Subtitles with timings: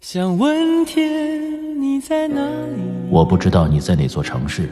[0.00, 2.80] 想问天你在哪里？
[3.10, 4.70] 我不知道你在哪座城市，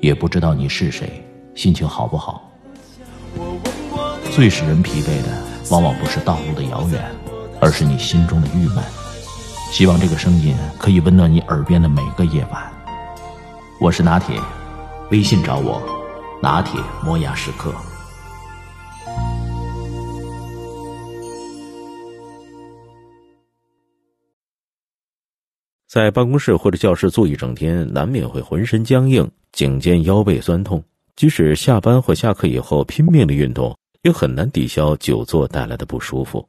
[0.00, 1.22] 也不知道你是谁，
[1.54, 2.50] 心情好不好？
[4.34, 5.28] 最使人疲惫的，
[5.70, 7.04] 往往不是道路的遥远，
[7.60, 8.82] 而是你心中的郁闷。
[9.70, 12.72] 希望这个声音可以温暖你耳边的每个夜晚。
[13.78, 14.40] 我是拿铁，
[15.10, 15.82] 微信找我，
[16.40, 17.74] 拿铁磨牙时刻。
[25.92, 30.82] 在办公室或者教室坐一整天，难免会浑身僵硬、颈肩腰背酸痛。
[31.16, 36.48] 即使下班或下课以后拼命的运动，也很难抵消久坐带来的不舒服。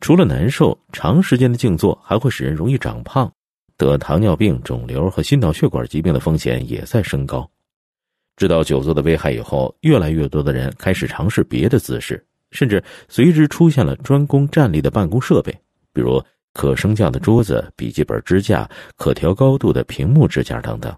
[0.00, 3.32] 除了难受，长时间的静坐还会使人容易长胖，
[3.78, 7.50] 得糖尿病、肿瘤和心脑血管疾病的风险也在升高。
[8.36, 15.50] 知道久坐的危害以后，越来越多的人开始尝试别的姿势，甚至随之出现了专攻站立的办公设备，
[15.94, 16.22] 比如。
[16.54, 20.96] 可升降的桌子、笔记本支架、可调高度的屏幕支架等等。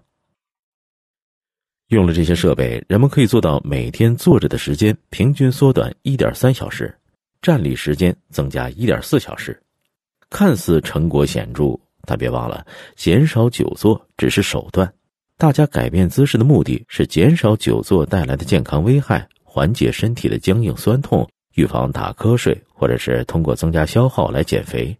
[1.87, 6.93] 用了这些设备，人们可以做到每天坐着的时间平均缩短一点三小时，
[7.41, 9.57] 站立时间增加一点四小时。
[10.29, 12.65] 看似成果显著，但别忘了，
[12.95, 14.93] 减少久坐只是手段。
[15.37, 24.97] 大家改变姿势的目的是减少久坐带来的健康危害，缓解身体的僵硬酸痛，预防打瞌睡，或者是通过增加消耗来减肥。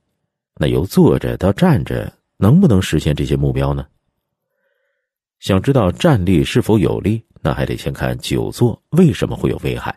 [0.60, 3.86] 那由坐着到站着，能不能实现这些目标呢？
[5.40, 9.96] 想知道站立是否有利，那还得先看久坐为什么会有危害。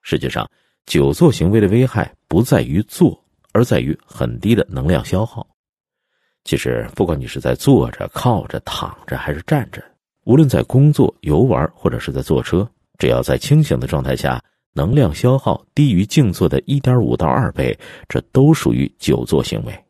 [0.00, 0.50] 实际上，
[0.86, 5.46] 久坐行为的危害不在于坐，而在于很低的能量消耗。
[6.44, 9.84] 其实，不管你是在坐着、靠着、躺着还是站着，
[10.24, 14.42] 无论在工作、游玩或者是在坐车，只要在清醒的状态下，
[14.72, 19.84] 能量消耗低于静坐的一点五到二倍，这都属于久坐行为。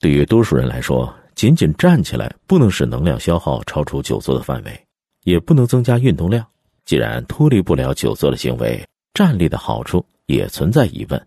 [0.00, 4.86] 对于多数人来说，仅仅站起来不能使能量消耗超出久坐的范围，
[5.24, 6.44] 也不能增加运动量。
[6.86, 8.82] 既然脱离不了久坐的行为，
[9.12, 11.26] 站立的好处也存在疑问。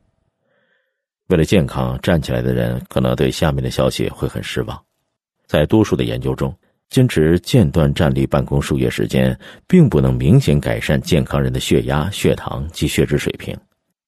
[1.28, 4.84] 为了健康，站起来的人可能对下面的消息会很失望。
[5.46, 6.52] 在多数的研究中，
[6.90, 13.56] 坚持间断站立办公数月时间，并不能明显改善健康人的血压、血糖及血脂水平，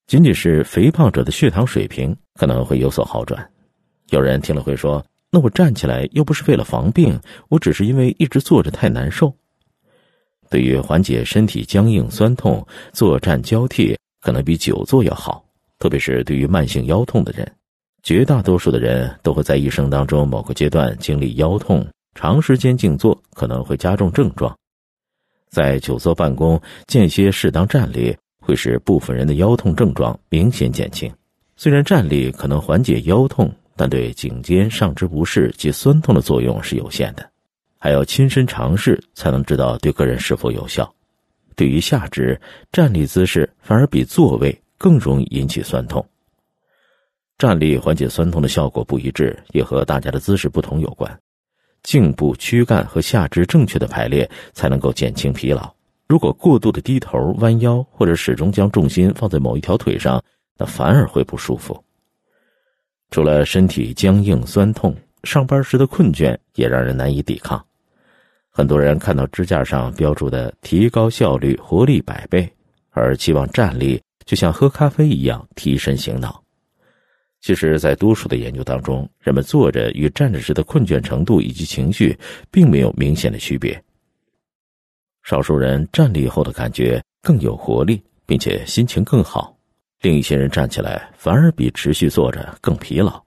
[0.08, 3.48] 仅仅是肥胖者的血糖水平可能会有所好转。
[4.10, 7.18] 有人听了会说：“那我站起来又不是为了防病，
[7.48, 9.34] 我只是因为一直坐着太难受。”
[10.48, 15.44] 对于缓解身体僵硬酸痛，坐站交替可能比久坐要好，
[15.80, 17.50] 特别是对于慢性腰痛的人。
[18.04, 21.84] 绝大多数的人都会在一生当中某个阶段经历腰痛，
[22.14, 24.56] 长时间静坐可能会加重症状。
[25.50, 31.12] 在久坐办公间歇适当站立，会使部分人的腰痛症状明显减轻。
[31.56, 33.52] 虽然站立可能缓解腰痛。
[33.76, 37.28] 但对颈肩上肢不适及酸痛的作用是有限的，
[37.78, 40.90] 还要亲身尝试才能知道对个人是否有效。
[41.54, 42.40] 对于下肢，
[42.72, 46.04] 站立姿势反而比坐位更容易引起酸痛。
[47.38, 51.20] 站立缓解酸痛的效果不一致，也和大家的姿势不同有关。
[51.82, 55.70] 颈部、躯干和下肢正确的排列才能够减轻疲劳。
[56.08, 60.22] 如果过度的低头、弯腰，或者始终将重心放在某一条腿上，
[60.58, 61.84] 那反而会不舒服。
[63.16, 64.94] 除了身体僵硬酸痛，
[65.24, 67.64] 上班时的困倦也让人难以抵抗。
[68.50, 72.46] 很多人看到支架上标注的“提高效率、活力百倍”，
[72.92, 76.44] 而期望站立就像喝咖啡一样提神醒脑。
[77.40, 82.14] 其实，在多数的研究当中，人们坐着与站着时的困倦程度以及情绪
[82.50, 83.82] 并没有明显的区别。
[85.22, 89.55] 少数人站立后的感觉更有活力，并且心情更好。
[90.02, 93.22] 另一些人站起来反而比持续坐着更疲劳。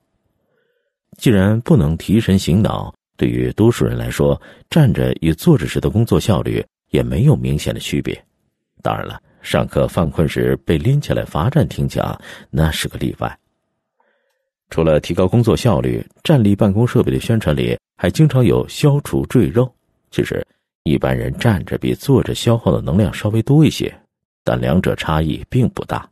[1.17, 8.23] 既然不能提神醒脑，对于多数人来说，站着与坐着时的工作效率也没有明显的区别。
[8.81, 12.17] 当然了，上课犯困时被拎起来罚站听讲，
[12.49, 13.37] 那是个例外。
[14.69, 19.69] 除了提高工作效率，站立办公设备的宣传里还经常有消除赘肉。
[20.11, 20.45] 其实，
[20.83, 23.93] 一般人站着比坐着消耗的能量稍微多一些，
[24.43, 26.09] 但两者差异并不大。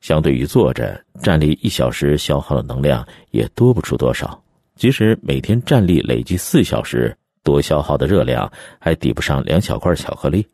[0.00, 4.42] 相对于坐着站立一小时消耗的能量也多不出多少，
[4.76, 10.46] 即使每天站立累计四小时，多消耗的热量还抵不上两小块巧克力。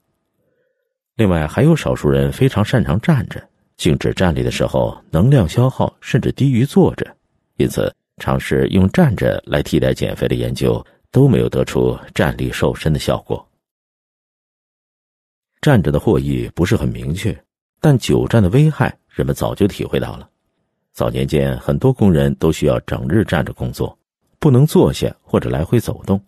[1.17, 3.47] 另外，还有少数人非常擅长站着，
[3.77, 7.15] 静止站立的时候能量消耗甚至低于坐着，
[7.57, 13.47] 因此尝试用站着来替代减肥的研究都没有得出站立瘦身的效果。
[15.61, 17.37] 站着的获益不是很明确，
[17.81, 18.97] 但久站的危害。
[19.13, 20.27] 人们早就体会到了，
[20.93, 23.97] 早年间，很多工人都需要整日站着工作，
[24.39, 26.19] 不能坐下或者来回走动。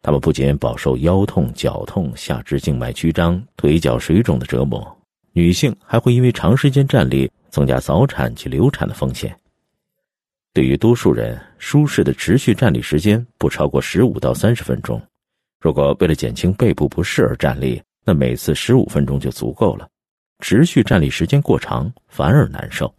[0.00, 4.86] 他们不仅饱受腰痛、脚痛、下肢静脉曲张、腿脚水肿的折磨，
[5.32, 9.36] 女性还会因为长时间站立增加早产及流产的风险。
[10.52, 15.00] 对于多数人，舒适的持续站立时间不超过十五到三十分钟。
[15.60, 19.88] 如果为了减轻背部不适而站立，那每次十五分钟就足够了。
[20.42, 22.92] 持续站立时间过长，反而难受。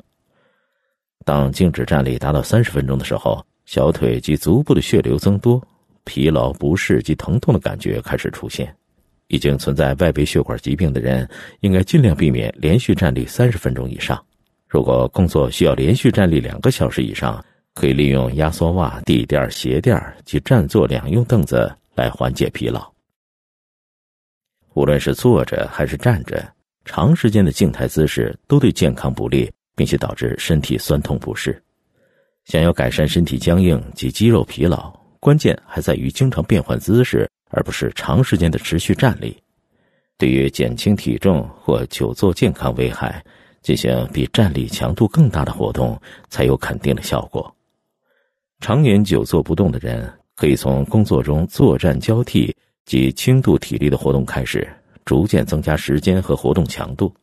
[1.24, 5.62] 当静止站立达到三十分钟的时候，小腿及足部的血流增多。
[6.06, 8.75] 疲劳、不适及疼痛的感觉开始出现，
[9.28, 11.30] 已经存在外围血管疾病的人
[11.62, 14.22] 应该尽量避免连续站立三十分钟以上。
[14.68, 17.44] 如果工作需要连续站立两个小时以上，
[17.74, 22.86] 可以利用压缩袜、地垫、鞋垫及占座两用凳子来缓解疲劳。
[24.74, 26.46] 无论是坐着还是站着，
[26.85, 31.62] 长时间的静态姿势都对健康不利，并且导致身体酸痛不适。
[32.45, 34.91] 想要改善身体僵硬及肌肉疲劳。
[35.19, 39.41] 关键还在于经常变换姿势，而不是长时间的持续站立。
[40.18, 43.24] 对于减轻体重或久坐健康危害，
[43.62, 45.97] 进行比站立强度更大的活动
[46.27, 47.56] 才有肯定的效果。
[48.59, 52.53] 常年久坐不动的人，可以从工作中坐站交替
[52.83, 54.68] 及轻度体力的活动开始，
[55.05, 57.13] 逐渐增加时间和活动强度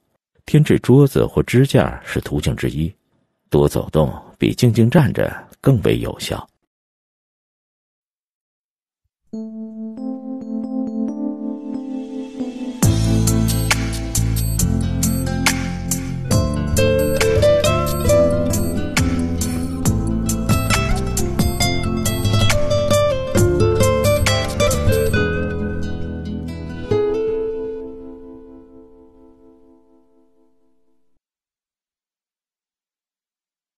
[0.47, 2.93] 添置桌子或支架是途径之一
[3.49, 6.49] 多走动比静静站着更为有效。